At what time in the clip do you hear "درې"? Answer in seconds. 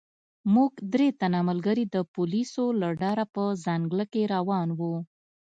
0.93-1.07